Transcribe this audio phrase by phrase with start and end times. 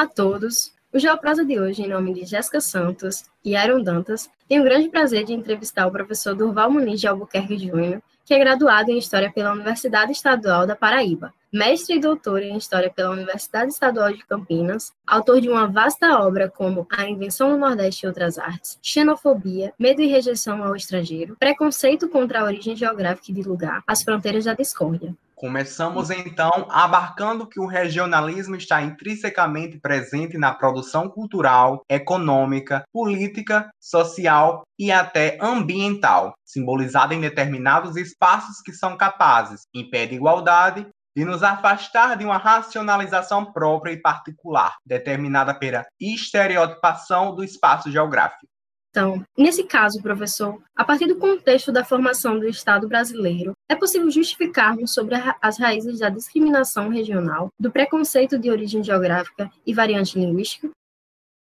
[0.00, 0.72] Olá a todos.
[0.94, 4.88] O Geoprosa de hoje, em nome de Jéssica Santos e Aaron Dantas, tem o grande
[4.88, 9.30] prazer de entrevistar o professor Durval Muniz de Albuquerque Júnior, que é graduado em História
[9.30, 14.90] pela Universidade Estadual da Paraíba, mestre e doutor em História pela Universidade Estadual de Campinas,
[15.06, 20.00] autor de uma vasta obra como A Invenção do Nordeste e Outras Artes, Xenofobia, Medo
[20.00, 25.14] e Rejeição ao Estrangeiro, Preconceito contra a Origem Geográfica de Lugar, As Fronteiras da Discórdia,
[25.40, 34.64] Começamos então abarcando que o regionalismo está intrinsecamente presente na produção cultural, econômica, política, social
[34.78, 40.86] e até ambiental, simbolizada em determinados espaços que são capazes, em pé de igualdade,
[41.16, 48.49] de nos afastar de uma racionalização própria e particular, determinada pela estereotipação do espaço geográfico.
[48.90, 54.10] Então, nesse caso, professor, a partir do contexto da formação do Estado brasileiro, é possível
[54.10, 60.68] justificarmos sobre as raízes da discriminação regional, do preconceito de origem geográfica e variante linguística?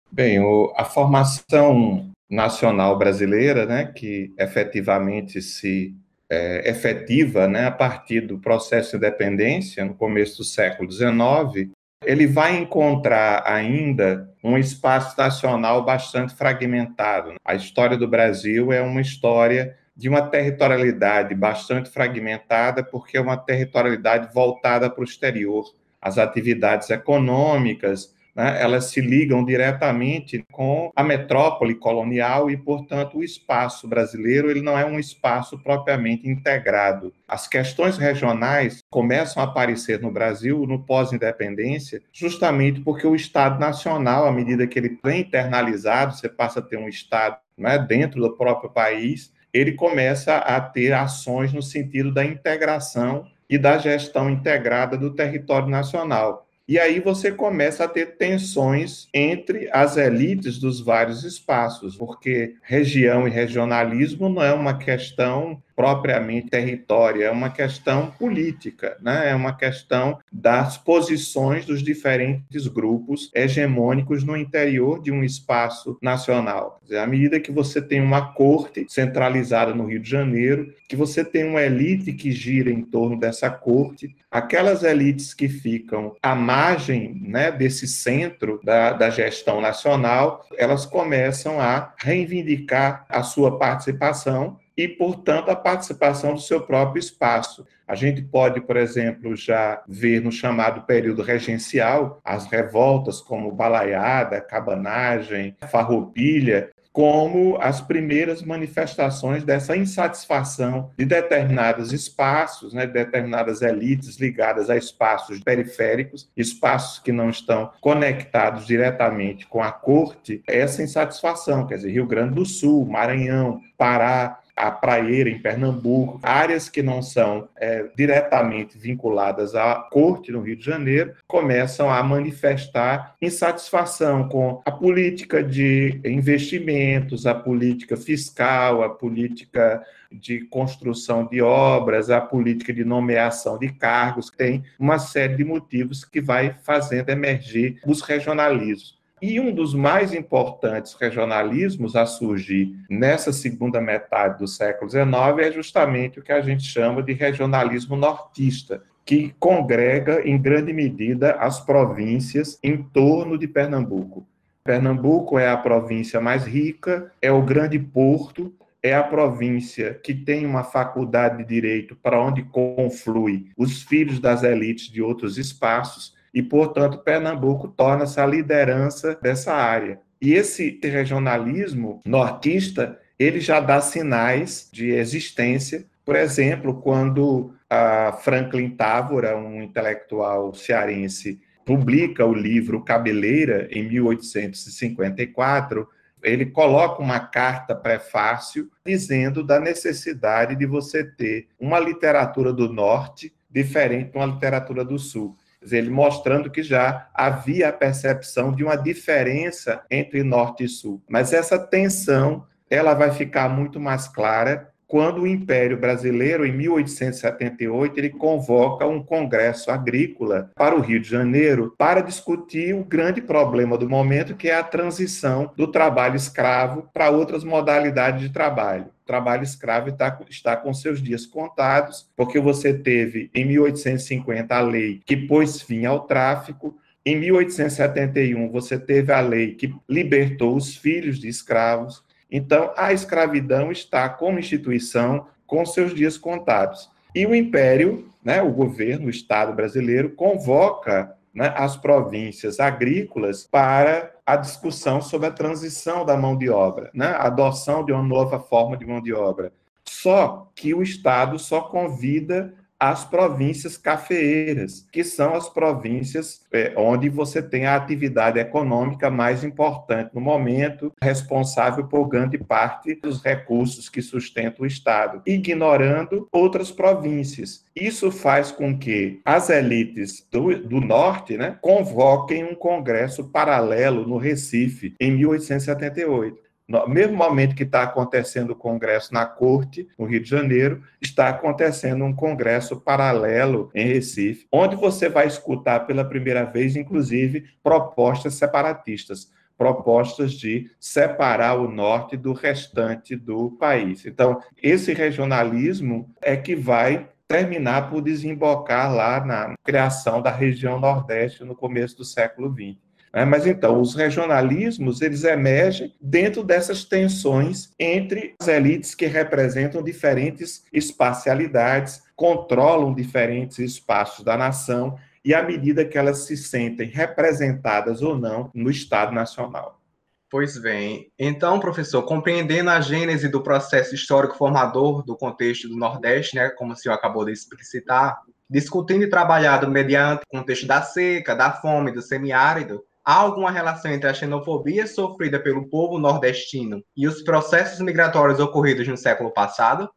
[0.10, 0.40] Bem,
[0.78, 5.94] a formação nacional brasileira, né, que efetivamente se
[6.30, 11.70] é, efetiva né, a partir do processo de independência, no começo do século XIX,
[12.06, 17.34] ele vai encontrar ainda um espaço nacional bastante fragmentado.
[17.44, 23.38] A história do Brasil é uma história de uma territorialidade bastante fragmentada, porque é uma
[23.38, 25.74] territorialidade voltada para o exterior.
[26.00, 33.24] As atividades econômicas, né, elas se ligam diretamente com a metrópole colonial e, portanto, o
[33.24, 37.14] espaço brasileiro ele não é um espaço propriamente integrado.
[37.28, 44.28] As questões regionais começam a aparecer no Brasil no pós-independência, justamente porque o Estado Nacional,
[44.28, 48.36] à medida que ele vem internalizado, você passa a ter um Estado né, dentro do
[48.36, 54.98] próprio país, ele começa a ter ações no sentido da integração e da gestão integrada
[54.98, 56.45] do território nacional.
[56.68, 63.28] E aí você começa a ter tensões entre as elites dos vários espaços, porque região
[63.28, 69.30] e regionalismo não é uma questão propriamente território, é uma questão política, né?
[69.30, 76.80] é uma questão das posições dos diferentes grupos hegemônicos no interior de um espaço nacional.
[76.84, 81.26] Dizer, à medida que você tem uma corte centralizada no Rio de Janeiro, que você
[81.26, 87.20] tem uma elite que gira em torno dessa corte, aquelas elites que ficam à margem
[87.22, 94.88] né, desse centro da, da gestão nacional, elas começam a reivindicar a sua participação e,
[94.88, 97.66] portanto, a participação do seu próprio espaço.
[97.88, 104.42] A gente pode, por exemplo, já ver no chamado período regencial as revoltas como balaiada,
[104.42, 114.70] cabanagem, farroupilha, como as primeiras manifestações dessa insatisfação de determinados espaços, né, determinadas elites ligadas
[114.70, 121.76] a espaços periféricos, espaços que não estão conectados diretamente com a corte, essa insatisfação, quer
[121.76, 127.50] dizer, Rio Grande do Sul, Maranhão, Pará, a Praieira, em Pernambuco, áreas que não são
[127.58, 134.72] é, diretamente vinculadas à corte no Rio de Janeiro, começam a manifestar insatisfação com a
[134.72, 142.86] política de investimentos, a política fiscal, a política de construção de obras, a política de
[142.86, 148.96] nomeação de cargos, tem uma série de motivos que vai fazendo emergir os regionalismos.
[149.28, 155.08] E um dos mais importantes regionalismos a surgir nessa segunda metade do século XIX
[155.40, 161.32] é justamente o que a gente chama de regionalismo nortista, que congrega em grande medida
[161.40, 164.28] as províncias em torno de Pernambuco.
[164.64, 168.54] Pernambuco é a província mais rica, é o grande porto,
[168.84, 174.44] é a província que tem uma faculdade de direito para onde conflui os filhos das
[174.44, 180.02] elites de outros espaços e, portanto, Pernambuco torna-se a liderança dessa área.
[180.22, 188.72] E esse regionalismo nortista, ele já dá sinais de existência, por exemplo, quando a Franklin
[188.72, 195.88] Távora, um intelectual cearense, publica o livro Cabeleira em 1854,
[196.22, 203.34] ele coloca uma carta prefácio dizendo da necessidade de você ter uma literatura do norte
[203.50, 205.38] diferente de uma literatura do sul
[205.72, 211.02] ele mostrando que já havia a percepção de uma diferença entre norte e sul.
[211.10, 217.98] Mas essa tensão, ela vai ficar muito mais clara quando o Império Brasileiro, em 1878,
[217.98, 223.78] ele convoca um congresso agrícola para o Rio de Janeiro para discutir o grande problema
[223.78, 229.44] do momento, que é a transição do trabalho escravo para outras modalidades de trabalho trabalho
[229.44, 235.16] escravo está, está com seus dias contados, porque você teve em 1850 a lei que
[235.16, 236.76] pôs fim ao tráfico,
[237.08, 242.04] Em 1871, você teve a lei que libertou os filhos de escravos.
[242.32, 246.90] Então, a escravidão está como instituição com seus dias contados.
[247.14, 254.12] E o Império, né, o governo, o Estado brasileiro, convoca né, as províncias agrícolas para
[254.26, 258.40] a discussão sobre a transição da mão de obra, né, a adoção de uma nova
[258.40, 259.54] forma de mão de obra.
[259.84, 262.54] Só que o Estado só convida
[262.90, 269.44] as províncias cafeeiras, que são as províncias é, onde você tem a atividade econômica mais
[269.44, 276.72] importante no momento, responsável por grande parte dos recursos que sustentam o Estado, ignorando outras
[276.72, 277.66] províncias.
[277.76, 284.18] Isso faz com que as elites do, do norte né, convoquem um congresso paralelo no
[284.18, 286.45] Recife, em 1878.
[286.68, 291.30] No mesmo momento que está acontecendo o congresso na corte, no Rio de Janeiro, está
[291.30, 298.34] acontecendo um congresso paralelo em Recife, onde você vai escutar pela primeira vez, inclusive, propostas
[298.34, 304.06] separatistas, propostas de separar o norte do restante do país.
[304.06, 311.44] Então, esse regionalismo é que vai terminar por desembocar lá na criação da região Nordeste
[311.44, 312.85] no começo do século XX.
[313.16, 313.24] Né?
[313.24, 320.66] Mas então, os regionalismos, eles emergem dentro dessas tensões entre as elites que representam diferentes
[320.74, 328.18] espacialidades, controlam diferentes espaços da nação e à medida que elas se sentem representadas ou
[328.18, 329.82] não no Estado Nacional.
[330.30, 331.10] Pois bem.
[331.18, 336.74] Então, professor, compreendendo a gênese do processo histórico formador do contexto do Nordeste, né, como
[336.74, 338.20] o senhor acabou de explicitar,
[338.50, 343.92] discutindo e trabalhado mediante o contexto da seca, da fome, do semiárido, Há alguma relação
[343.92, 349.88] entre a xenofobia sofrida pelo povo nordestino e os processos migratórios ocorridos no século passado?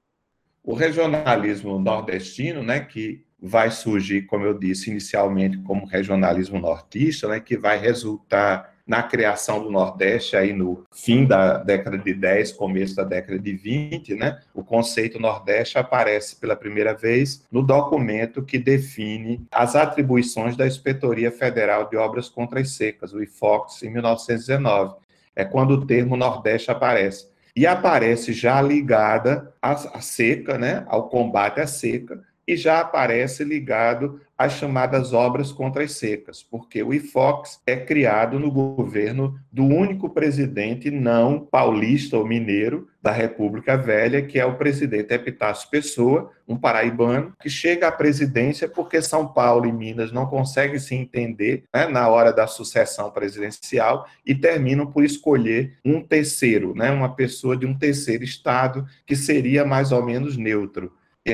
[0.62, 7.40] O regionalismo nordestino, né, que vai surgir, como eu disse inicialmente, como regionalismo nortista, né,
[7.40, 12.96] que vai resultar na criação do Nordeste, aí no fim da década de 10, começo
[12.96, 18.58] da década de 20, né, o conceito Nordeste aparece pela primeira vez no documento que
[18.58, 24.96] define as atribuições da Inspetoria Federal de Obras contra as Secas, o IFOX, em 1919.
[25.36, 27.28] É quando o termo Nordeste aparece.
[27.54, 34.22] E aparece já ligada à, seca, né, ao combate à seca, e já aparece ligado
[34.36, 40.08] às chamadas obras contra as secas, porque o IFOX é criado no governo do único
[40.08, 46.56] presidente não paulista ou mineiro da República Velha, que é o presidente Epitácio Pessoa, um
[46.56, 51.86] paraibano, que chega à presidência porque São Paulo e Minas não conseguem se entender né,
[51.86, 57.66] na hora da sucessão presidencial e terminam por escolher um terceiro, né, uma pessoa de
[57.66, 60.92] um terceiro estado que seria mais ou menos neutro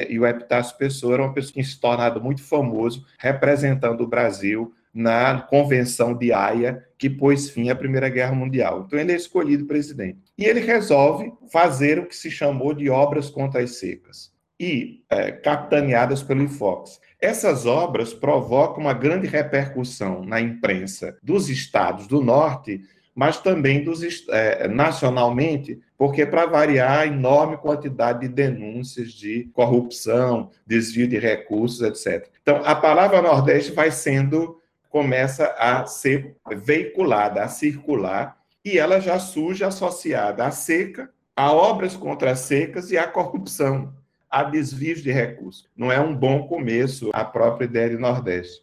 [0.08, 4.72] e o Epitácio Pessoa era uma pessoa que se tornado muito famoso, representando o Brasil
[4.92, 8.84] na Convenção de Haia, que pôs fim à Primeira Guerra Mundial.
[8.86, 10.20] Então, ele é escolhido presidente.
[10.38, 15.32] E ele resolve fazer o que se chamou de obras contra as secas, e é,
[15.32, 17.00] capitaneadas pelo IFOX.
[17.20, 22.80] Essas obras provocam uma grande repercussão na imprensa dos estados do norte,
[23.14, 30.50] mas também dos, é, nacionalmente, porque, para variar, a enorme quantidade de denúncias de corrupção,
[30.66, 32.28] desvio de recursos, etc.
[32.42, 39.18] Então, a palavra Nordeste vai sendo, começa a ser veiculada, a circular, e ela já
[39.18, 43.90] surge associada à seca, a obras contra as secas e à corrupção,
[44.30, 45.70] a desvios de recursos.
[45.74, 48.62] Não é um bom começo a própria ideia de Nordeste.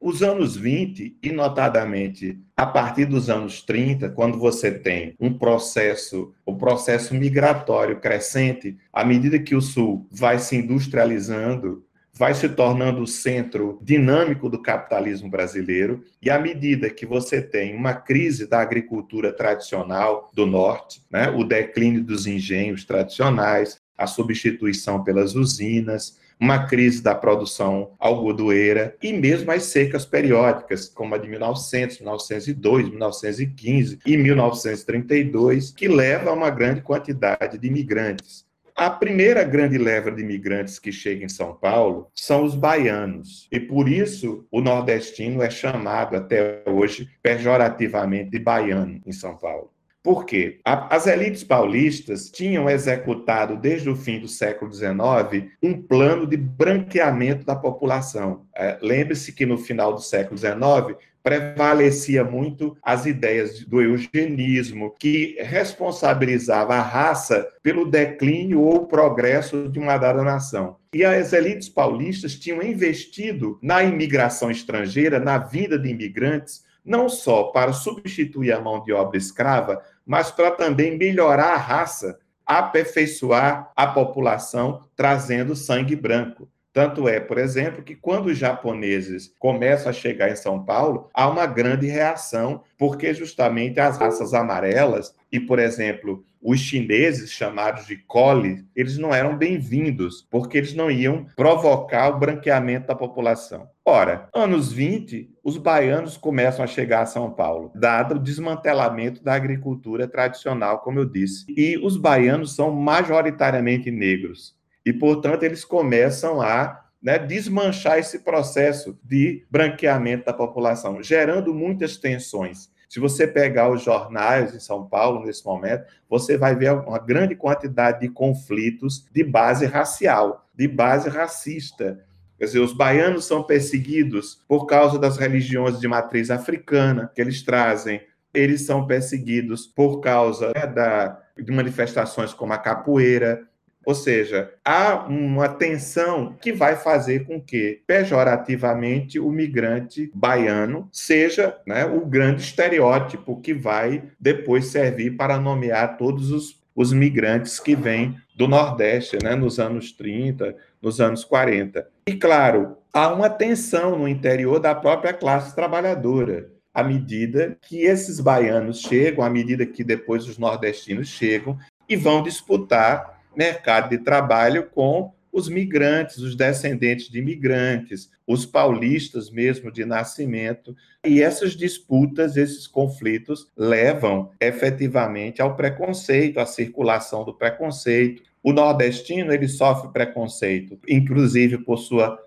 [0.00, 6.34] Os anos 20, e notadamente a partir dos anos 30, quando você tem um processo,
[6.44, 12.48] o um processo migratório crescente, à medida que o Sul vai se industrializando, vai se
[12.48, 18.46] tornando o centro dinâmico do capitalismo brasileiro, e à medida que você tem uma crise
[18.46, 26.18] da agricultura tradicional do Norte, né, o declínio dos engenhos tradicionais, a substituição pelas usinas,
[26.38, 32.88] uma crise da produção algodoeira e mesmo as secas periódicas, como a de 1900, 1902,
[32.90, 38.44] 1915 e 1932, que leva a uma grande quantidade de imigrantes.
[38.74, 43.48] A primeira grande leva de imigrantes que chega em São Paulo são os baianos.
[43.50, 49.70] E por isso o nordestino é chamado até hoje pejorativamente de baiano em São Paulo
[50.06, 50.60] Por quê?
[50.64, 57.44] as elites paulistas tinham executado, desde o fim do século XIX, um plano de branqueamento
[57.44, 58.46] da população.
[58.54, 65.36] É, Lembre-se que no final do século XIX, prevalecia muito as ideias do eugenismo, que
[65.40, 70.76] responsabilizava a raça pelo declínio ou progresso de uma dada nação.
[70.94, 77.44] E as elites paulistas tinham investido na imigração estrangeira, na vinda de imigrantes, não só
[77.44, 83.88] para substituir a mão de obra escrava, mas para também melhorar a raça, aperfeiçoar a
[83.88, 86.48] população, trazendo sangue branco.
[86.72, 91.26] Tanto é, por exemplo, que quando os japoneses começam a chegar em São Paulo, há
[91.26, 97.96] uma grande reação, porque justamente as raças amarelas e, por exemplo, os chineses, chamados de
[97.96, 103.68] cole, eles não eram bem-vindos, porque eles não iam provocar o branqueamento da população.
[103.84, 109.34] Ora, anos 20, os baianos começam a chegar a São Paulo, dado o desmantelamento da
[109.34, 111.44] agricultura tradicional, como eu disse.
[111.48, 118.96] E os baianos são majoritariamente negros e, portanto, eles começam a né, desmanchar esse processo
[119.02, 122.70] de branqueamento da população, gerando muitas tensões.
[122.88, 127.34] Se você pegar os jornais em São Paulo nesse momento, você vai ver uma grande
[127.34, 132.04] quantidade de conflitos de base racial, de base racista.
[132.38, 137.42] Quer dizer, os baianos são perseguidos por causa das religiões de matriz africana que eles
[137.42, 138.00] trazem.
[138.32, 143.42] Eles são perseguidos por causa né, da, de manifestações como a capoeira,
[143.86, 151.56] ou seja, há uma tensão que vai fazer com que, pejorativamente, o migrante baiano seja
[151.64, 157.76] né, o grande estereótipo que vai depois servir para nomear todos os, os migrantes que
[157.76, 161.86] vêm do Nordeste, né, nos anos 30, nos anos 40.
[162.08, 168.18] E, claro, há uma tensão no interior da própria classe trabalhadora à medida que esses
[168.18, 171.56] baianos chegam, à medida que depois os nordestinos chegam
[171.88, 179.30] e vão disputar mercado de trabalho com os migrantes, os descendentes de imigrantes, os paulistas
[179.30, 180.74] mesmo de nascimento.
[181.04, 188.22] E essas disputas, esses conflitos levam efetivamente ao preconceito, à circulação do preconceito.
[188.42, 192.18] O nordestino ele sofre preconceito, inclusive por sua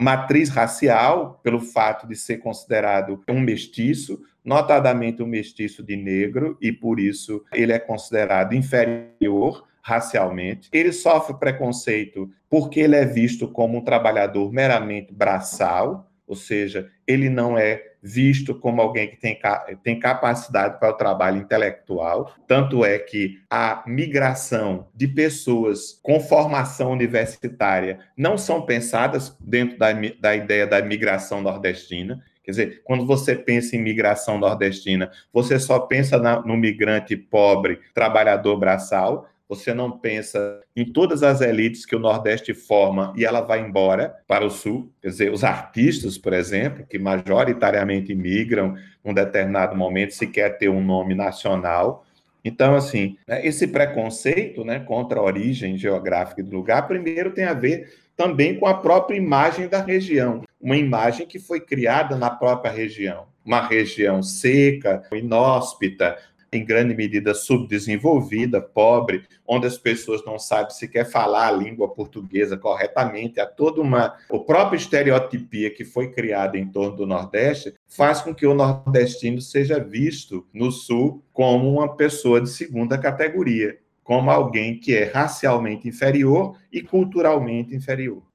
[0.00, 6.72] matriz racial, pelo fato de ser considerado um mestiço, notadamente um mestiço de negro, e
[6.72, 10.68] por isso ele é considerado inferior racialmente.
[10.70, 17.30] Ele sofre preconceito porque ele é visto como um trabalhador meramente braçal, ou seja, ele
[17.30, 19.40] não é visto como alguém que tem,
[19.82, 22.34] tem capacidade para o trabalho intelectual.
[22.46, 29.88] Tanto é que a migração de pessoas com formação universitária não são pensadas dentro da,
[30.20, 32.22] da ideia da migração nordestina.
[32.44, 37.80] Quer dizer, quando você pensa em migração nordestina, você só pensa na, no migrante pobre,
[37.94, 43.40] trabalhador braçal, você não pensa em todas as elites que o Nordeste forma e ela
[43.40, 44.92] vai embora para o Sul.
[45.00, 50.68] Quer dizer, os artistas, por exemplo, que majoritariamente migram num determinado momento, se quer ter
[50.68, 52.04] um nome nacional.
[52.44, 57.54] Então, assim, né, esse preconceito né, contra a origem geográfica do lugar, primeiro tem a
[57.54, 62.70] ver também com a própria imagem da região, uma imagem que foi criada na própria
[62.70, 63.26] região.
[63.44, 66.18] Uma região seca, inóspita,
[66.52, 72.56] em grande medida subdesenvolvida, pobre, onde as pessoas não sabem sequer falar a língua portuguesa
[72.56, 74.16] corretamente, há toda uma.
[74.30, 79.40] O próprio estereotipia que foi criada em torno do Nordeste faz com que o nordestino
[79.40, 85.88] seja visto no Sul como uma pessoa de segunda categoria, como alguém que é racialmente
[85.88, 88.27] inferior e culturalmente inferior.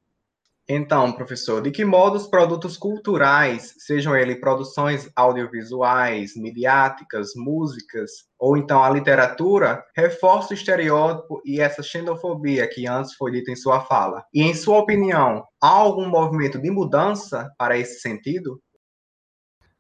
[0.68, 8.56] Então, professor, de que modo os produtos culturais, sejam eles produções audiovisuais, midiáticas, músicas, ou
[8.56, 13.82] então a literatura, reforçam o estereótipo e essa xenofobia que antes foi dita em sua
[13.82, 14.24] fala?
[14.34, 18.62] E, em sua opinião, há algum movimento de mudança para esse sentido?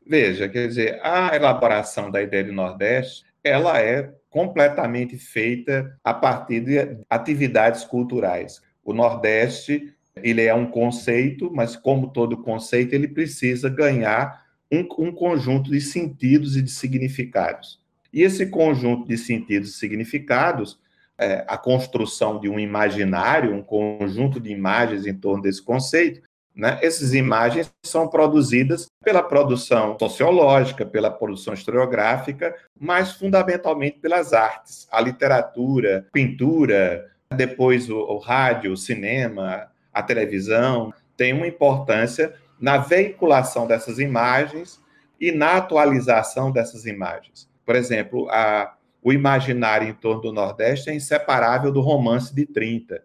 [0.05, 6.59] Veja, quer dizer, a elaboração da ideia de Nordeste, ela é completamente feita a partir
[6.59, 8.61] de atividades culturais.
[8.83, 15.11] O Nordeste ele é um conceito, mas como todo conceito, ele precisa ganhar um, um,
[15.11, 17.81] conjunto de sentidos e de significados.
[18.11, 20.79] E esse conjunto de sentidos e significados,
[21.17, 26.21] é, a construção de um imaginário, um conjunto de imagens em torno desse conceito,
[26.55, 34.87] né, essas imagens são produzidas pela produção sociológica, pela produção historiográfica, mas fundamentalmente pelas artes,
[34.91, 42.77] a literatura, pintura, depois o, o rádio, o cinema, a televisão, tem uma importância na
[42.77, 44.81] veiculação dessas imagens
[45.19, 47.49] e na atualização dessas imagens.
[47.65, 53.03] Por exemplo, a, o imaginário em torno do Nordeste é inseparável do romance de 30,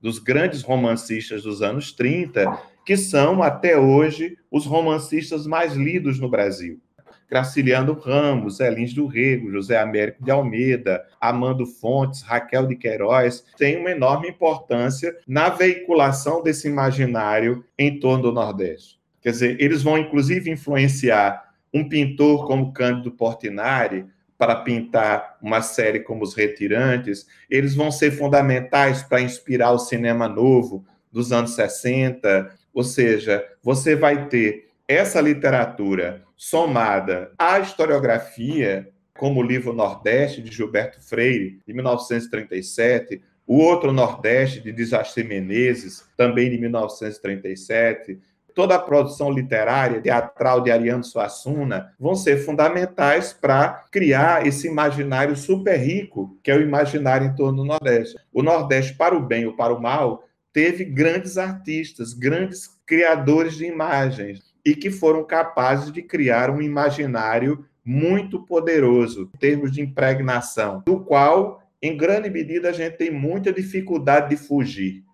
[0.00, 6.28] dos grandes romancistas dos anos 30, que são, até hoje, os romancistas mais lidos no
[6.28, 6.80] Brasil.
[7.28, 13.78] Graciliano Ramos, Elins do Rego, José Américo de Almeida, Amando Fontes, Raquel de Queiroz, têm
[13.78, 18.98] uma enorme importância na veiculação desse imaginário em torno do Nordeste.
[19.20, 24.06] Quer dizer, eles vão inclusive influenciar um pintor como Cândido Portinari
[24.38, 30.28] para pintar uma série como Os Retirantes, eles vão ser fundamentais para inspirar o cinema
[30.28, 39.40] novo dos anos 60, ou seja, você vai ter essa literatura somada à historiografia, como
[39.40, 46.50] o livro Nordeste, de Gilberto Freire, de 1937, o outro Nordeste, de Desastre Menezes, também
[46.50, 48.18] de 1937,
[48.54, 55.36] toda a produção literária, teatral de Ariano Suassuna, vão ser fundamentais para criar esse imaginário
[55.36, 58.16] super rico, que é o imaginário em torno do Nordeste.
[58.32, 63.66] O Nordeste, para o bem ou para o mal, teve grandes artistas, grandes criadores de
[63.66, 70.82] imagens, e que foram capazes de criar um imaginário muito poderoso em termos de impregnação,
[70.86, 75.04] do qual, em grande medida, a gente tem muita dificuldade de fugir.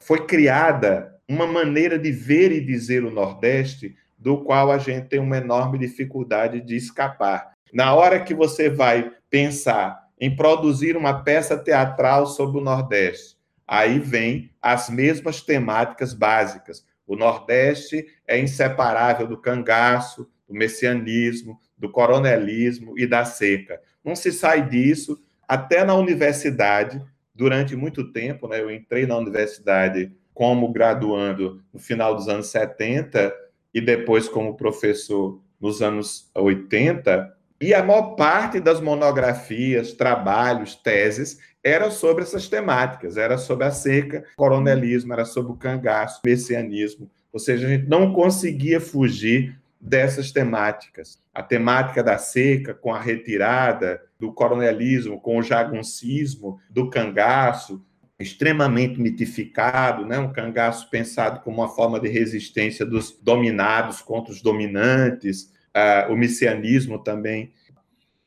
[0.00, 5.20] Foi criada uma maneira de ver e dizer o Nordeste, do qual a gente tem
[5.20, 7.52] uma enorme dificuldade de escapar.
[7.72, 13.98] Na hora que você vai pensar em produzir uma peça teatral sobre o Nordeste, aí
[13.98, 16.84] vem as mesmas temáticas básicas.
[17.08, 23.80] O Nordeste é inseparável do cangaço, do messianismo, do coronelismo e da seca.
[24.04, 27.02] Não se sai disso até na universidade,
[27.34, 28.60] durante muito tempo, né?
[28.60, 33.34] Eu entrei na universidade como graduando no final dos anos 70
[33.72, 41.38] e depois como professor nos anos 80, e a maior parte das monografias, trabalhos, teses
[41.62, 47.38] era sobre essas temáticas, era sobre a seca, coronelismo, era sobre o cangaço, messianismo, ou
[47.38, 51.20] seja, a gente não conseguia fugir dessas temáticas.
[51.32, 57.84] A temática da seca, com a retirada do coronelismo, com o jaguncismo, do cangaço,
[58.18, 60.18] extremamente mitificado, né?
[60.18, 66.16] um cangaço pensado como uma forma de resistência dos dominados contra os dominantes, uh, o
[66.16, 67.52] messianismo também.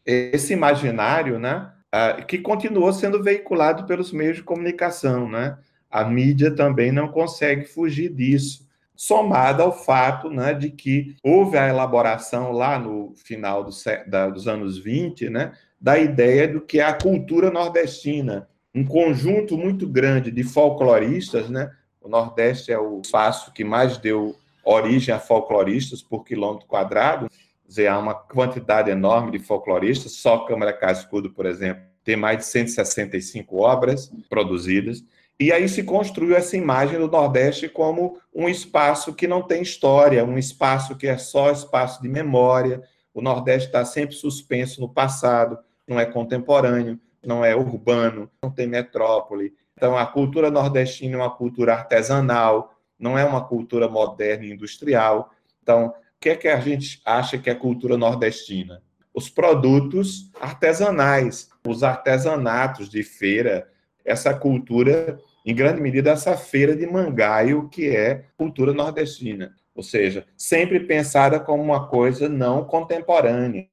[0.06, 1.70] Esse imaginário, né?
[1.93, 5.30] Uh, que continuou sendo veiculado pelos meios de comunicação.
[5.30, 5.58] Né?
[5.89, 11.67] A mídia também não consegue fugir disso, somado ao fato né, de que houve a
[11.67, 13.71] elaboração lá no final do,
[14.08, 15.51] da, dos anos 20 né,
[15.82, 21.71] da ideia do que é a cultura nordestina, um conjunto muito grande de folcloristas, né?
[21.99, 27.27] O Nordeste é o espaço que mais deu origem a folcloristas por quilômetro quadrado.
[27.71, 30.13] Dizer, há uma quantidade enorme de folcloristas.
[30.13, 35.03] Só Câmara Cascudo, por exemplo, tem mais de 165 obras produzidas.
[35.39, 40.25] E aí se construiu essa imagem do Nordeste como um espaço que não tem história,
[40.25, 42.84] um espaço que é só espaço de memória.
[43.13, 45.57] O Nordeste está sempre suspenso no passado,
[45.88, 49.53] não é contemporâneo não é urbano, não tem metrópole.
[49.75, 55.31] Então, a cultura nordestina é uma cultura artesanal, não é uma cultura moderna e industrial.
[55.62, 58.81] Então, que é que a gente acha que é cultura nordestina?
[59.13, 63.67] Os produtos artesanais, os artesanatos de feira,
[64.05, 69.53] essa cultura, em grande medida, essa feira de mangaio, que é cultura nordestina.
[69.75, 73.67] Ou seja, sempre pensada como uma coisa não contemporânea,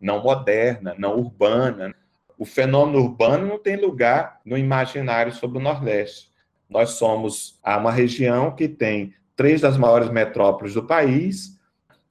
[0.00, 1.94] não moderna, não urbana
[2.38, 6.30] o fenômeno urbano não tem lugar no imaginário sobre o Nordeste.
[6.68, 11.53] Nós somos uma região que tem três das maiores metrópoles do país,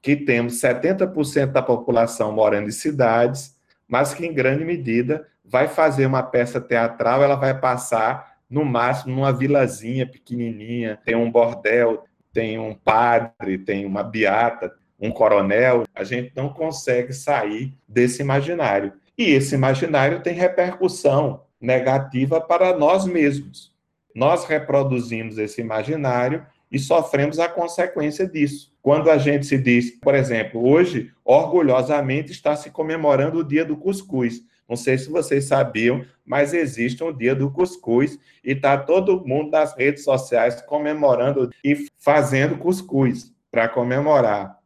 [0.04, 3.56] que temos 70% da população morando em cidades,
[3.88, 9.16] mas que, em grande medida, vai fazer uma peça teatral, ela vai passar, no máximo,
[9.16, 15.86] numa vilazinha pequenininha, tem um bordel, tem um padre, tem uma beata, um coronel.
[15.96, 18.92] A gente não consegue sair desse imaginário.
[19.18, 23.74] E esse imaginário tem repercussão negativa para nós mesmos.
[24.14, 28.73] Nós reproduzimos esse imaginário e sofremos a consequência disso.
[28.84, 33.78] Quando a gente se diz, por exemplo, hoje, orgulhosamente está se comemorando o dia do
[33.78, 34.42] cuscuz.
[34.68, 39.52] Não sei se vocês sabiam, mas existe um dia do cuscuz e está todo mundo
[39.52, 44.60] nas redes sociais comemorando e fazendo cuscuz para comemorar.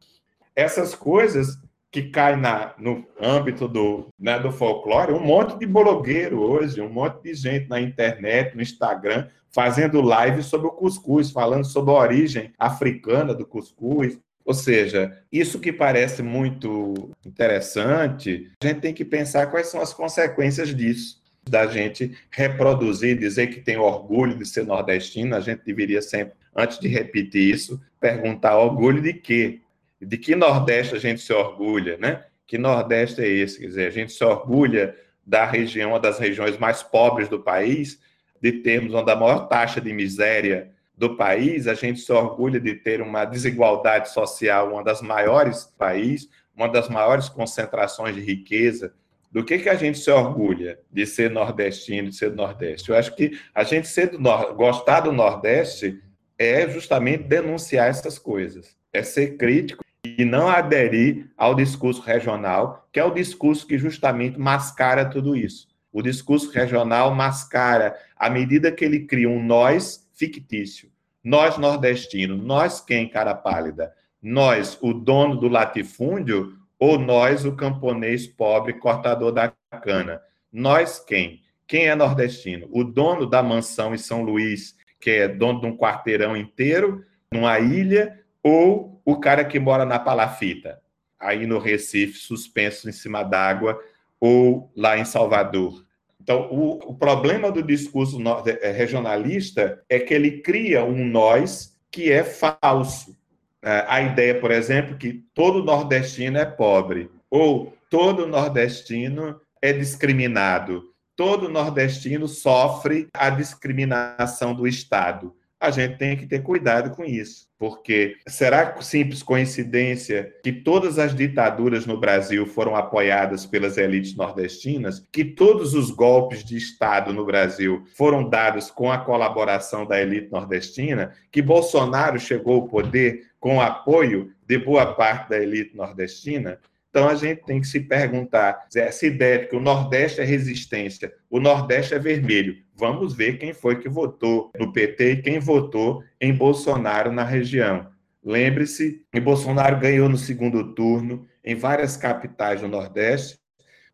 [0.56, 1.60] Essas coisas
[1.92, 6.90] que cai na, no âmbito do, né, do folclore, um monte de blogueiro hoje, um
[6.90, 11.98] monte de gente na internet, no Instagram, fazendo live sobre o cuscuz, falando sobre a
[11.98, 19.04] origem africana do cuscuz, Ou seja, isso que parece muito interessante, a gente tem que
[19.04, 21.22] pensar quais são as consequências disso.
[21.44, 26.80] Da gente reproduzir, dizer que tem orgulho de ser nordestino, a gente deveria sempre, antes
[26.80, 29.60] de repetir isso, perguntar orgulho de quê?
[30.02, 32.26] De que Nordeste a gente se orgulha, né?
[32.46, 33.60] Que Nordeste é esse?
[33.60, 38.00] Quer dizer, a gente se orgulha da região, uma das regiões mais pobres do país,
[38.42, 42.74] de termos uma da maior taxa de miséria do país, a gente se orgulha de
[42.74, 48.94] ter uma desigualdade social, uma das maiores do país, uma das maiores concentrações de riqueza.
[49.32, 52.90] Do que, que a gente se orgulha de ser nordestino, de ser do Nordeste?
[52.90, 54.20] Eu acho que a gente ser do
[54.56, 56.02] gostar do Nordeste
[56.40, 63.00] é justamente denunciar essas coisas, é ser crítico e não aderir ao discurso regional, que
[63.00, 65.68] é o discurso que justamente mascara tudo isso.
[65.92, 70.90] O discurso regional mascara à medida que ele cria um nós fictício.
[71.24, 73.92] Nós nordestinos, nós quem, cara pálida?
[74.22, 80.22] Nós, o dono do latifúndio, ou nós, o camponês pobre cortador da cana?
[80.52, 81.42] Nós quem?
[81.68, 82.68] Quem é nordestino?
[82.72, 87.60] O dono da mansão em São Luís, que é dono de um quarteirão inteiro, numa
[87.60, 90.80] ilha, ou o cara que mora na Palafita,
[91.20, 93.78] aí no Recife, suspenso em cima d'água,
[94.22, 95.86] ou lá em Salvador.
[96.22, 98.18] Então, o, o problema do discurso
[98.62, 103.18] é, regionalista é que ele cria um nós que é falso.
[103.62, 110.84] É, a ideia, por exemplo, que todo nordestino é pobre, ou todo nordestino é discriminado,
[111.18, 117.48] todo nordestino sofre a discriminação do Estado a gente tem que ter cuidado com isso,
[117.58, 125.04] porque será simples coincidência que todas as ditaduras no Brasil foram apoiadas pelas elites nordestinas,
[125.12, 130.32] que todos os golpes de Estado no Brasil foram dados com a colaboração da elite
[130.32, 136.60] nordestina, que Bolsonaro chegou ao poder com o apoio de boa parte da elite nordestina?
[136.90, 141.14] Então a gente tem que se perguntar: essa ideia de que o Nordeste é resistência,
[141.30, 142.58] o Nordeste é vermelho.
[142.78, 147.90] Vamos ver quem foi que votou no PT e quem votou em Bolsonaro na região.
[148.24, 153.40] Lembre-se que Bolsonaro ganhou no segundo turno em várias capitais do Nordeste.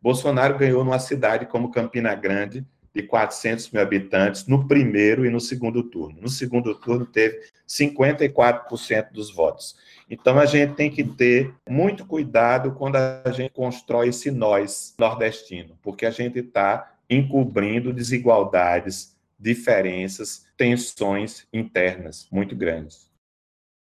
[0.02, 5.40] Bolsonaro ganhou numa cidade como Campina Grande, de 400 mil habitantes, no primeiro e no
[5.40, 6.20] segundo turno.
[6.20, 9.76] No segundo turno, teve 54% dos votos.
[10.10, 15.78] Então a gente tem que ter muito cuidado quando a gente constrói esse nós nordestino,
[15.82, 23.10] porque a gente está encobrindo desigualdades, diferenças, tensões internas muito grandes.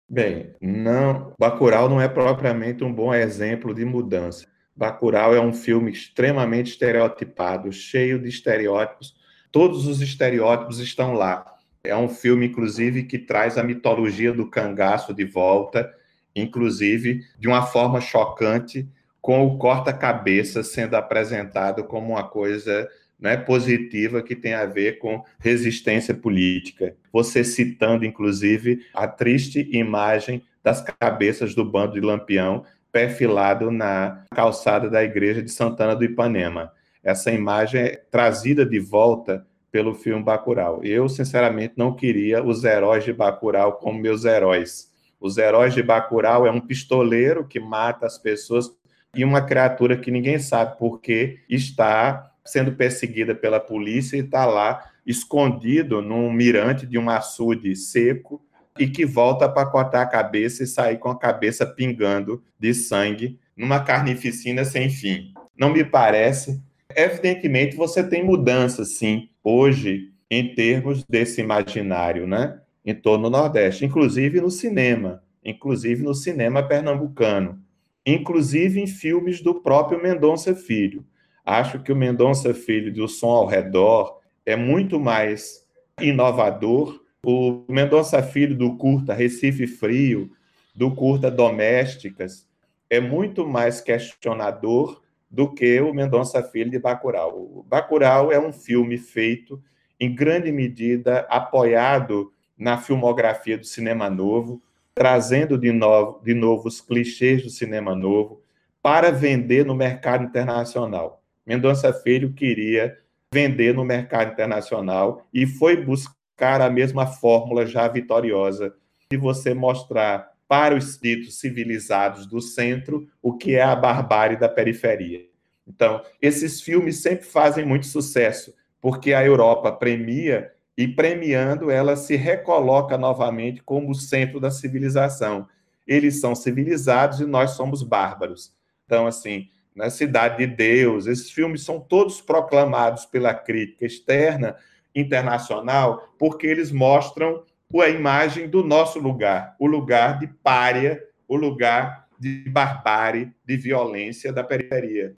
[0.09, 4.47] Bem, não, Bacurau não é propriamente um bom exemplo de mudança.
[4.75, 9.15] Bacurau é um filme extremamente estereotipado, cheio de estereótipos.
[9.51, 11.45] Todos os estereótipos estão lá.
[11.85, 15.93] É um filme, inclusive, que traz a mitologia do cangaço de volta,
[16.35, 18.89] inclusive de uma forma chocante,
[19.21, 22.89] com o corta-cabeça sendo apresentado como uma coisa
[23.23, 26.97] né, positiva que tem a ver com resistência política.
[27.13, 34.91] Você citando, inclusive, a triste imagem das cabeças do bando de Lampião perfilado na calçada
[34.91, 36.73] da igreja de Santana do Ipanema.
[37.03, 40.85] Essa imagem é trazida de volta pelo filme Bacurau.
[40.85, 44.91] Eu, sinceramente, não queria os heróis de Bacurau como meus heróis.
[45.21, 48.69] Os heróis de Bacurau é um pistoleiro que mata as pessoas
[49.15, 54.45] e uma criatura que ninguém sabe por que está sendo perseguida pela polícia e está
[54.47, 58.45] lá escondido num mirante de um açude seco
[58.79, 63.39] e que volta para cortar a cabeça e sair com a cabeça pingando de sangue
[63.57, 65.33] numa carnificina sem fim.
[65.57, 66.63] Não me parece.
[66.95, 72.59] Evidentemente, você tem mudanças, sim, hoje, em termos desse imaginário, né?
[72.85, 77.63] em torno do Nordeste, inclusive no cinema, inclusive no cinema pernambucano,
[78.05, 81.05] inclusive em filmes do próprio Mendonça Filho.
[81.45, 85.67] Acho que o Mendonça Filho do Som ao Redor é muito mais
[86.01, 87.03] inovador.
[87.25, 90.31] O Mendonça Filho do curta Recife Frio,
[90.75, 92.47] do curta Domésticas,
[92.89, 97.37] é muito mais questionador do que o Mendonça Filho de Bacurau.
[97.37, 99.63] O Bacurau é um filme feito
[99.99, 104.63] em grande medida apoiado na filmografia do cinema novo,
[104.95, 108.43] trazendo de novo, de novo os clichês do cinema novo
[108.83, 111.22] para vender no mercado internacional.
[111.47, 112.99] Mendonça Filho queria
[113.33, 118.75] vender no mercado internacional e foi buscar a mesma fórmula já vitoriosa
[119.11, 124.49] de você mostrar para os ditos civilizados do centro o que é a barbárie da
[124.49, 125.25] periferia.
[125.67, 132.17] Então, esses filmes sempre fazem muito sucesso, porque a Europa premia e premiando, ela se
[132.17, 135.49] recoloca novamente como o centro da civilização.
[135.87, 138.53] eles são civilizados e nós somos bárbaros.
[138.87, 144.57] Então, assim, na Cidade de Deus, esses filmes são todos proclamados pela crítica externa,
[144.95, 147.43] internacional, porque eles mostram
[147.81, 154.33] a imagem do nosso lugar, o lugar de párea, o lugar de barbárie, de violência
[154.33, 155.17] da periferia.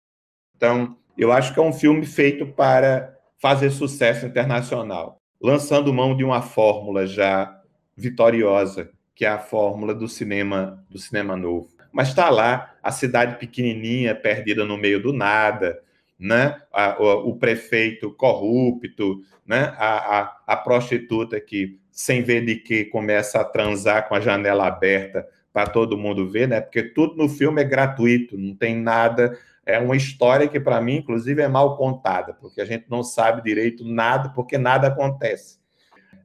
[0.56, 6.22] Então, eu acho que é um filme feito para fazer sucesso internacional, lançando mão de
[6.22, 7.60] uma fórmula já
[7.96, 11.73] vitoriosa, que é a fórmula do cinema do cinema novo.
[11.94, 15.80] Mas está lá a cidade pequenininha, perdida no meio do nada,
[16.18, 16.60] né?
[16.72, 19.72] A, o, o, prefeito corrupto, né?
[19.78, 24.66] A, a, a, prostituta que, sem ver de que, começa a transar com a janela
[24.66, 26.60] aberta para todo mundo ver, né?
[26.60, 29.38] Porque tudo no filme é gratuito, não tem nada.
[29.64, 33.40] É uma história que, para mim, inclusive, é mal contada, porque a gente não sabe
[33.40, 35.58] direito nada, porque nada acontece.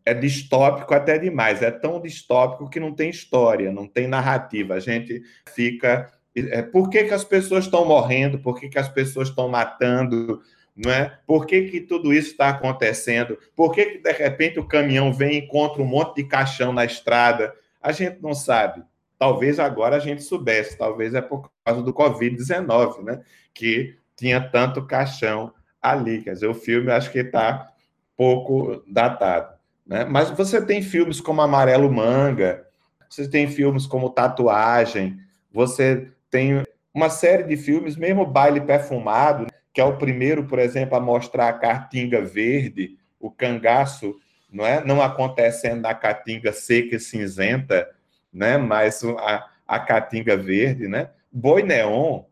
[0.10, 4.74] É distópico até demais, é tão distópico que não tem história, não tem narrativa.
[4.74, 5.22] A gente
[5.54, 8.40] fica é, por que, que as pessoas estão morrendo?
[8.40, 10.42] Por que, que as pessoas estão matando?
[10.76, 11.18] Não é?
[11.26, 13.38] Por que, que tudo isso está acontecendo?
[13.56, 16.86] Por que, que, de repente, o caminhão vem e encontra um monte de caixão na
[16.86, 17.54] estrada?
[17.82, 18.84] A gente não sabe.
[19.18, 23.22] Talvez agora a gente soubesse, talvez é por causa do Covid-19, né?
[23.54, 26.22] Que tinha tanto caixão ali.
[26.22, 27.68] Quer dizer, o filme acho que está
[28.16, 29.59] pouco datado.
[29.90, 30.06] Né?
[30.06, 32.64] Mas você tem filmes como Amarelo Manga,
[33.10, 35.18] você tem filmes como Tatuagem,
[35.52, 40.96] você tem uma série de filmes, mesmo Baile Perfumado, que é o primeiro, por exemplo,
[40.96, 44.16] a mostrar a Caatinga verde, o cangaço,
[44.52, 44.86] não é?
[44.86, 47.90] Não acontecendo na Caatinga seca e cinzenta,
[48.32, 48.60] né?
[48.60, 51.10] Mas a, a Caatinga verde, né?
[51.32, 52.26] Boi Neon,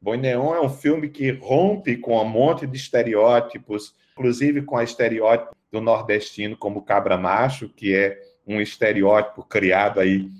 [0.00, 4.84] Boi Neon é um filme que rompe com um monte de estereótipos, inclusive com a
[4.84, 10.30] estereótipo do nordestino como cabra macho, que é um estereótipo criado aí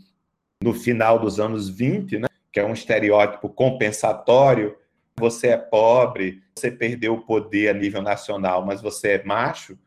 [0.62, 2.29] no final dos anos 20, né?
[2.51, 4.77] que é um estereótipo compensatório.
[5.17, 9.79] Você é pobre, você perdeu o poder a nível nacional, mas você é macho.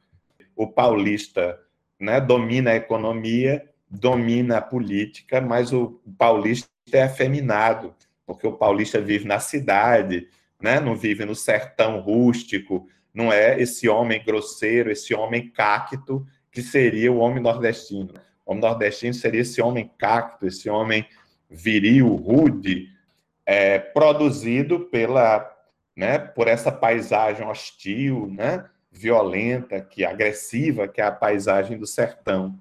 [0.55, 1.59] O paulista
[1.99, 7.93] né, domina a economia, domina a política, mas o paulista é afeminado,
[8.25, 10.27] porque o paulista vive na cidade,
[10.61, 16.61] né, não vive no sertão rústico, não é esse homem grosseiro, esse homem cacto que
[16.61, 18.13] seria o homem nordestino.
[18.45, 21.05] O homem nordestino seria esse homem cacto, esse homem
[21.49, 22.89] viril, rude,
[23.45, 25.49] é, produzido pela,
[25.95, 32.57] né, por essa paisagem hostil, né, violenta, que agressiva, que é a paisagem do sertão,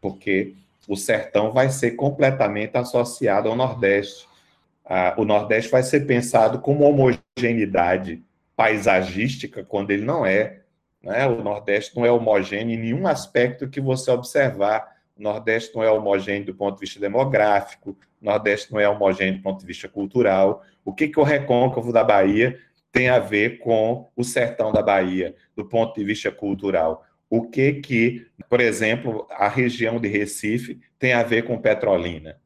[0.00, 0.54] porque
[0.88, 4.26] o sertão vai ser completamente associado ao Nordeste.
[4.84, 8.22] Ah, o Nordeste vai ser pensado como homogeneidade
[8.56, 10.60] paisagística, quando ele não é.
[11.02, 11.26] Né?
[11.26, 15.90] O Nordeste não é homogêneo em nenhum aspecto que você observar o Nordeste não é
[15.90, 19.88] homogêneo do ponto de vista demográfico, o Nordeste não é homogêneo do ponto de vista
[19.88, 20.64] cultural.
[20.84, 22.58] O que, que o recôncavo da Bahia
[22.90, 27.04] tem a ver com o sertão da Bahia, do ponto de vista cultural?
[27.28, 32.36] O que que, por exemplo, a região de Recife tem a ver com Petrolina?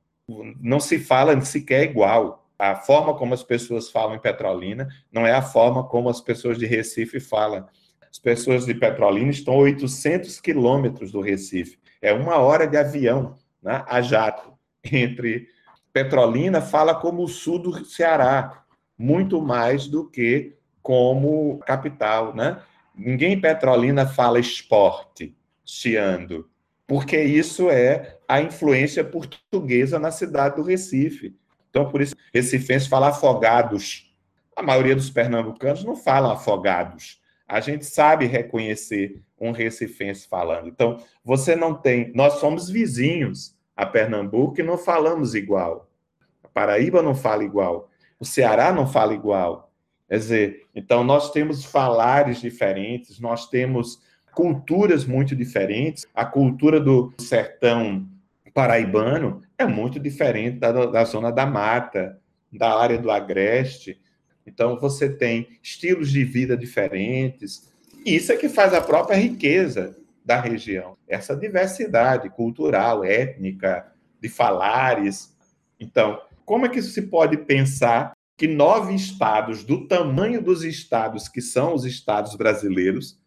[0.60, 2.45] Não se fala sequer igual.
[2.58, 6.58] A forma como as pessoas falam em Petrolina não é a forma como as pessoas
[6.58, 7.66] de Recife falam.
[8.10, 11.78] As pessoas de Petrolina estão a 800 quilômetros do Recife.
[12.00, 14.54] É uma hora de avião né, a jato
[14.90, 15.48] entre
[15.92, 18.64] Petrolina, fala como o sul do Ceará,
[18.98, 22.34] muito mais do que como capital.
[22.34, 22.60] Né?
[22.94, 26.48] Ninguém em Petrolina fala esporte, chiando,
[26.86, 31.34] porque isso é a influência portuguesa na cidade do Recife.
[31.76, 34.10] Então, por isso, recifenses fala afogados.
[34.54, 40.68] A maioria dos pernambucanos não falam afogados a gente sabe reconhecer um recifense falando.
[40.68, 42.12] Então, você não tem.
[42.14, 45.88] Nós somos vizinhos a Pernambuco e não falamos igual.
[46.42, 47.88] A Paraíba não fala igual.
[48.18, 49.70] O Ceará não fala igual.
[50.08, 54.00] Quer dizer, então nós temos falares diferentes, nós temos
[54.32, 56.06] culturas muito diferentes.
[56.14, 58.08] A cultura do sertão
[58.56, 62.18] paraibano é muito diferente da, da zona da mata,
[62.50, 64.00] da área do agreste.
[64.46, 67.70] Então, você tem estilos de vida diferentes.
[68.02, 70.96] E isso é que faz a própria riqueza da região.
[71.06, 75.36] Essa diversidade cultural, étnica, de falares.
[75.78, 81.42] Então, como é que se pode pensar que nove estados, do tamanho dos estados que
[81.42, 83.20] são os estados brasileiros,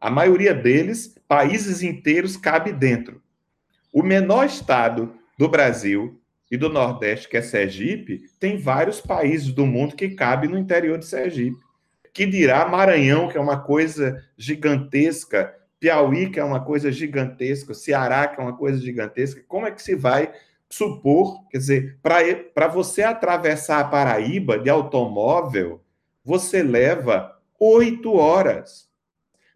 [0.00, 3.25] a maioria deles, países inteiros, cabe dentro.
[3.96, 9.64] O menor estado do Brasil e do Nordeste, que é Sergipe, tem vários países do
[9.64, 11.56] mundo que cabem no interior de Sergipe.
[12.12, 18.28] Que dirá Maranhão, que é uma coisa gigantesca, Piauí, que é uma coisa gigantesca, Ceará,
[18.28, 19.42] que é uma coisa gigantesca.
[19.48, 20.30] Como é que se vai
[20.68, 25.80] supor, quer dizer, para você atravessar a Paraíba de automóvel,
[26.22, 28.90] você leva oito horas.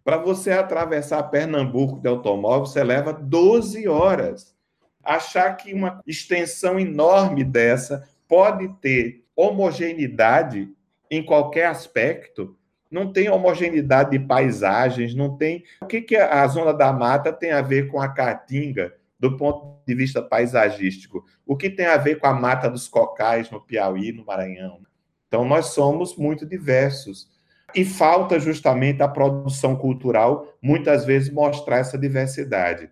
[0.04, 4.54] Para você atravessar Pernambuco de automóvel, você leva 12 horas.
[5.02, 10.68] Achar que uma extensão enorme dessa pode ter homogeneidade
[11.10, 12.56] em qualquer aspecto,
[12.90, 15.64] não tem homogeneidade de paisagens, não tem.
[15.80, 19.80] O que, que a zona da mata tem a ver com a caatinga, do ponto
[19.86, 21.24] de vista paisagístico?
[21.46, 24.80] O que tem a ver com a mata dos cocais no Piauí, no Maranhão?
[25.28, 27.28] Então, nós somos muito diversos.
[27.74, 32.90] E falta justamente a produção cultural, muitas vezes, mostrar essa diversidade.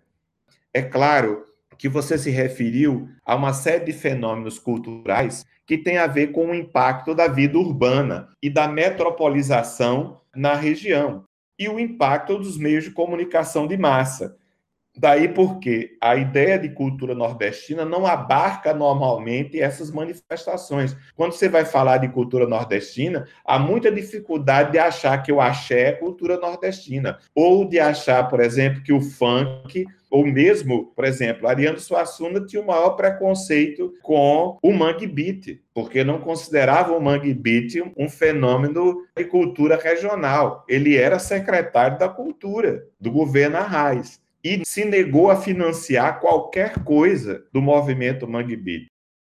[0.73, 1.45] É claro
[1.77, 6.47] que você se referiu a uma série de fenômenos culturais que tem a ver com
[6.47, 11.23] o impacto da vida urbana e da metropolização na região,
[11.57, 14.37] e o impacto dos meios de comunicação de massa.
[15.01, 20.93] Daí porque a ideia de cultura nordestina não abarca normalmente essas manifestações.
[21.15, 25.83] Quando você vai falar de cultura nordestina, há muita dificuldade de achar que o axé
[25.83, 31.47] é cultura nordestina, ou de achar, por exemplo, que o funk ou mesmo, por exemplo,
[31.47, 37.33] Ariano Suassuna tinha o maior preconceito com o mangue beat, porque não considerava o mangue
[37.33, 40.65] beat um fenômeno de cultura regional.
[40.67, 47.43] Ele era secretário da cultura do governo Arraes e se negou a financiar qualquer coisa
[47.51, 48.87] do movimento Mangue Beat.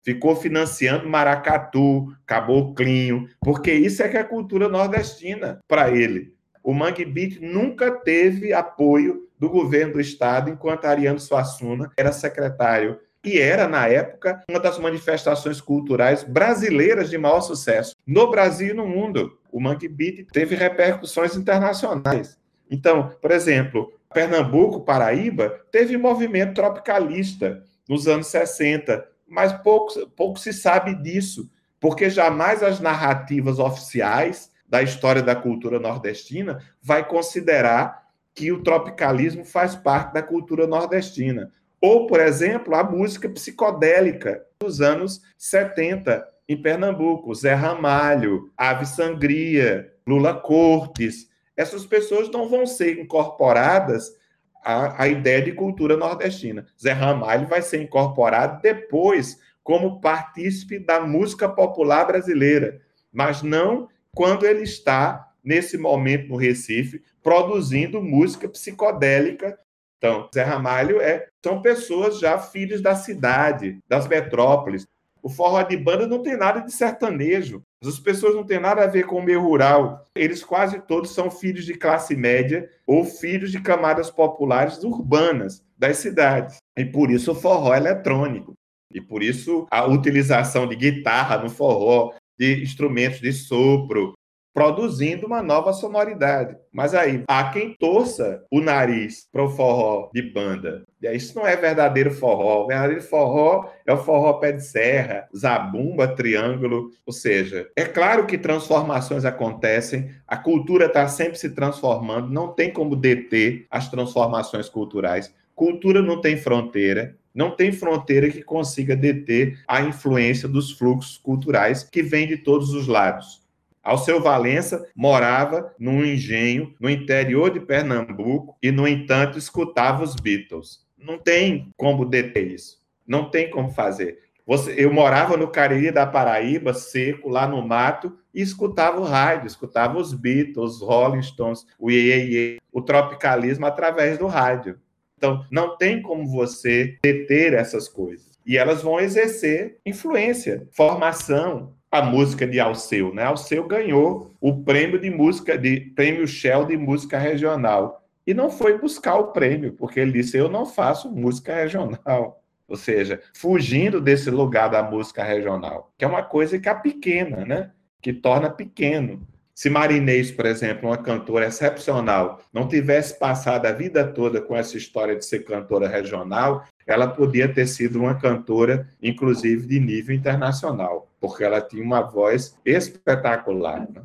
[0.04, 6.34] Ficou financiando maracatu, caboclinho, porque isso é que é cultura nordestina para ele.
[6.62, 12.98] O Mangue Beat nunca teve apoio do governo do estado, enquanto Ariano Suassuna era secretário
[13.24, 18.76] e era, na época, uma das manifestações culturais brasileiras de maior sucesso no Brasil e
[18.76, 19.36] no mundo.
[19.50, 22.38] O Mangue Beat teve repercussões internacionais.
[22.70, 30.54] Então, por exemplo, Pernambuco, Paraíba, teve movimento tropicalista nos anos 60, mas pouco, pouco se
[30.54, 38.50] sabe disso, porque jamais as narrativas oficiais da história da cultura nordestina vai considerar que
[38.50, 41.52] o tropicalismo faz parte da cultura nordestina.
[41.78, 49.92] Ou, por exemplo, a música psicodélica dos anos 70 em Pernambuco, Zé Ramalho, Ave Sangria,
[50.06, 54.14] Lula Cortes, essas pessoas não vão ser incorporadas
[54.62, 56.66] à, à ideia de cultura nordestina.
[56.80, 62.80] Zé Ramalho vai ser incorporado depois como partícipe da música popular brasileira,
[63.12, 69.58] mas não quando ele está nesse momento no Recife produzindo música psicodélica.
[69.98, 74.86] Então, Zé Ramalho é, são pessoas já filhos da cidade, das metrópoles.
[75.26, 77.60] O forró de banda não tem nada de sertanejo.
[77.84, 80.06] As pessoas não têm nada a ver com o meio rural.
[80.14, 85.96] Eles quase todos são filhos de classe média ou filhos de camadas populares urbanas das
[85.96, 86.58] cidades.
[86.78, 88.52] E por isso o forró é eletrônico.
[88.94, 94.12] E por isso a utilização de guitarra no forró, de instrumentos de sopro,
[94.56, 96.56] produzindo uma nova sonoridade.
[96.72, 100.82] Mas aí, há quem torça o nariz para o forró de banda.
[101.12, 102.64] Isso não é verdadeiro forró.
[102.64, 106.90] O verdadeiro forró é o forró pé de serra, zabumba, triângulo.
[107.04, 112.72] Ou seja, é claro que transformações acontecem, a cultura está sempre se transformando, não tem
[112.72, 115.34] como deter as transformações culturais.
[115.54, 121.82] Cultura não tem fronteira, não tem fronteira que consiga deter a influência dos fluxos culturais
[121.82, 123.44] que vêm de todos os lados.
[123.86, 130.84] Alceu Valença morava num engenho no interior de Pernambuco e, no entanto, escutava os Beatles.
[130.98, 132.80] Não tem como deter isso.
[133.06, 134.18] Não tem como fazer.
[134.44, 139.46] Você, eu morava no Cariri da Paraíba, seco, lá no mato, e escutava o rádio,
[139.46, 144.80] escutava os Beatles, os Rolling Stones, o Iê, o tropicalismo através do rádio.
[145.16, 148.36] Então, não tem como você deter essas coisas.
[148.44, 153.24] E elas vão exercer influência, formação, a música de Alceu, né?
[153.24, 158.78] Alceu ganhou o prêmio de música de prêmio Shell de música regional e não foi
[158.78, 162.42] buscar o prêmio, porque ele disse: "Eu não faço música regional".
[162.68, 167.44] Ou seja, fugindo desse lugar da música regional, que é uma coisa que é pequena,
[167.44, 167.70] né?
[168.02, 169.26] Que torna pequeno.
[169.56, 174.76] Se Marinês, por exemplo, uma cantora excepcional, não tivesse passado a vida toda com essa
[174.76, 181.08] história de ser cantora regional, ela podia ter sido uma cantora, inclusive de nível internacional,
[181.18, 183.88] porque ela tinha uma voz espetacular.
[183.90, 184.02] Né?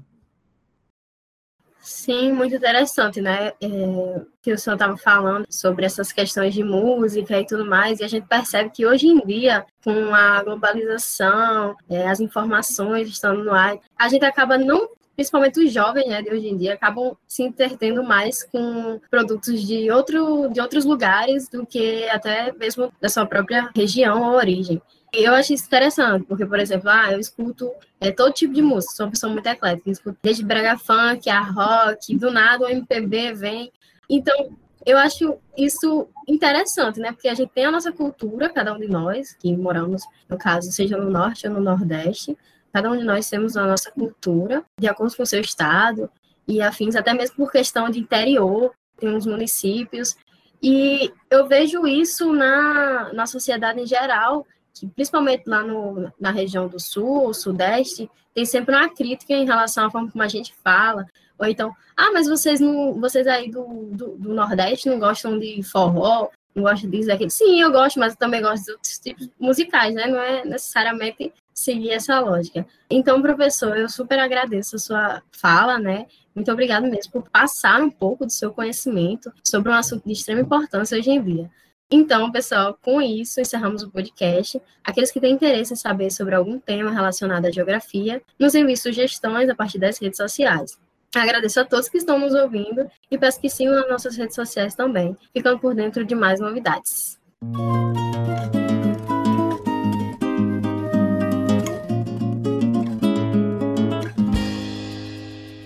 [1.82, 3.52] Sim, muito interessante, né?
[3.62, 8.06] É, que o senhor estava falando sobre essas questões de música e tudo mais, e
[8.06, 13.52] a gente percebe que hoje em dia, com a globalização, é, as informações estando no
[13.52, 17.44] ar, a gente acaba não principalmente os jovens né, de hoje em dia, acabam se
[17.44, 23.26] entretendo mais com produtos de, outro, de outros lugares do que até mesmo da sua
[23.26, 24.82] própria região ou origem.
[25.14, 28.62] E eu acho isso interessante, porque, por exemplo, ah, eu escuto é, todo tipo de
[28.62, 32.70] música, sou uma pessoa muito eclética, escuto desde brega funk, a rock, do nada o
[32.70, 33.72] MPB vem.
[34.10, 37.12] Então, eu acho isso interessante, né?
[37.12, 40.72] Porque a gente tem a nossa cultura, cada um de nós, que moramos, no caso,
[40.72, 42.38] seja no norte ou no nordeste,
[42.74, 46.10] cada um de nós temos a nossa cultura, de acordo com o seu estado
[46.48, 50.16] e afins, até mesmo por questão de interior, tem uns municípios.
[50.62, 56.68] E eu vejo isso na, na sociedade em geral, que principalmente lá no, na região
[56.68, 61.06] do sul, sudeste, tem sempre uma crítica em relação à forma como a gente fala,
[61.38, 65.64] ou então, ah, mas vocês não, vocês aí do, do, do Nordeste não gostam de
[65.64, 67.32] forró, não gostam disso, daquilo.
[67.32, 70.06] Sim, eu gosto, mas eu também gosto de outros tipos musicais, né?
[70.06, 72.66] Não é necessariamente seguir essa lógica.
[72.90, 76.08] Então, professor, eu super agradeço a sua fala, né?
[76.34, 80.42] Muito obrigado mesmo por passar um pouco do seu conhecimento sobre um assunto de extrema
[80.42, 81.50] importância hoje em dia.
[81.90, 84.62] Então, pessoal, com isso encerramos o podcast.
[84.82, 89.50] Aqueles que têm interesse em saber sobre algum tema relacionado à geografia, nos enviem sugestões
[89.50, 90.80] a partir das redes sociais.
[91.14, 94.74] Agradeço a todos que estão nos ouvindo e peço que sigam nas nossas redes sociais
[94.74, 97.20] também, ficando por dentro de mais novidades.